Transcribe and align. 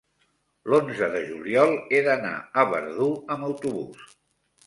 l'onze 0.71 1.09
de 1.15 1.19
juliol 1.25 1.75
he 1.97 2.01
d'anar 2.09 2.33
a 2.61 2.65
Verdú 2.71 3.09
amb 3.35 3.49
autobús. 3.51 4.09